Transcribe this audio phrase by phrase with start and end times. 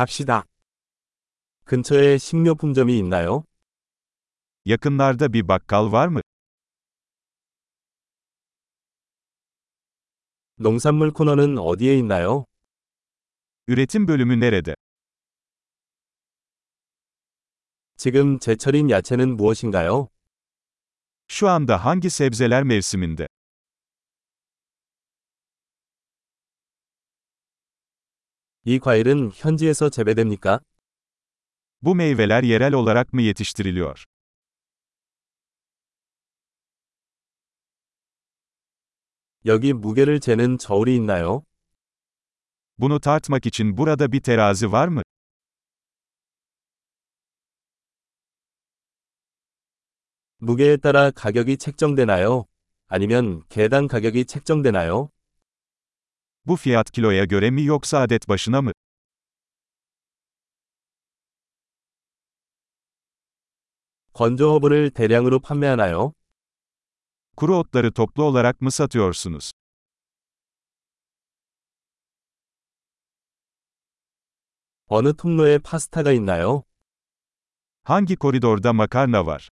[0.00, 0.46] 갑시다.
[1.66, 3.44] 근처에 식료품점이 있나요?
[4.64, 6.20] Yakınlarda bir bakkal var mı?
[10.56, 12.46] 농산물 코너는 어디에 있나요?
[13.68, 14.74] Üretim bölümü nerede?
[17.98, 20.08] 지금 제철인 야채는 무엇인가요?
[21.28, 23.28] Şu anda hangi sebzeler mevsiminde?
[28.64, 30.60] 이 과일은 현지에서 재배됩니까?
[31.82, 34.04] Bu meyveler yerel olarak mı yetiştiriliyor?
[39.46, 41.42] 여기 무게를 재는 저울이 있나요?
[42.78, 45.02] Bunu tartmak için burada bir terazi var mı?
[50.38, 52.44] 무게에 따라 가격이 책정되나요?
[52.88, 55.10] 아니면 개당 가격이 책정되나요?
[56.45, 58.71] Bu fiyat kiloya göre mi yoksa adet başına mı?
[64.13, 66.13] 건조 허브를 대량으로 판매하나요?
[67.35, 69.51] Kuru otları toplu olarak mı satıyorsunuz?
[74.87, 76.63] 어느 통로에 파스타가 있나요?
[77.83, 79.49] Hangi koridorda makarna var?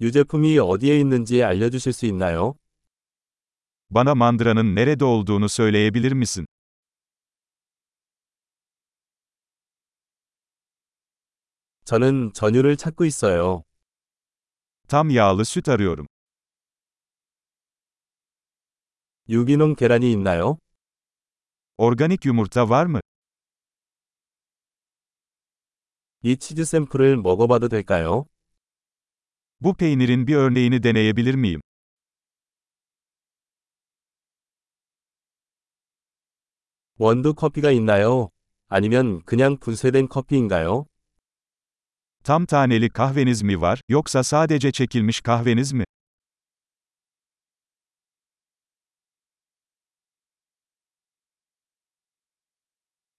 [0.00, 2.54] 유제품이 어디에 있는지 알려주실 수 있나요?
[3.90, 6.46] Bana mandıranın nerede olduğunu söyleyebilir misin?
[11.84, 13.64] 저는 전유를 찾고 있어요.
[14.88, 16.06] Tam yağlı süt arıyorum.
[19.28, 20.58] 유기농 계란이 있나요?
[21.78, 23.00] Organik yumurta var mı?
[26.22, 28.26] 이 치즈 샘플을 먹어봐도 될까요?
[29.61, 31.61] Bu peynirin bir örneğini deneyebilir miyim?
[36.99, 38.29] 원두 커피가 있나요?
[38.67, 40.85] 아니면 그냥 분쇄된 커피인가요?
[42.23, 45.83] Tam taneli kahveniz mi var, yoksa sadece çekilmiş kahveniz mi?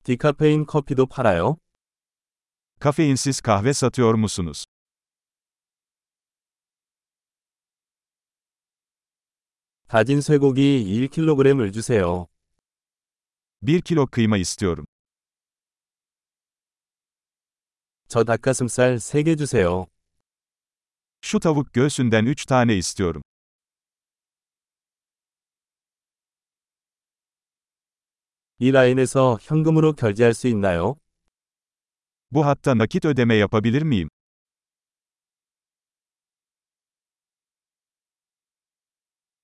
[0.04, 1.56] 디카페인 커피도 팔아요?
[2.80, 4.64] Kafeinsiz kahve satıyor musunuz?
[9.89, 12.27] 다진 쇠고기 1kg을 주세요.
[13.63, 14.85] 1 kilo kıyma istiyorum.
[18.07, 19.87] 저 닭가슴살 3개 주세요.
[21.21, 23.23] Şu tavuk göğsünden 3 tane istiyorum.
[28.59, 30.97] 이 라인에서 현금으로 결제할 수 있나요?
[32.31, 34.09] Bu hatta nakit ödeme yapabilir miyim?